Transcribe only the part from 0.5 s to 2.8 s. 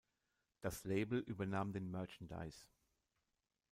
Das Label übernahm den Merchandise.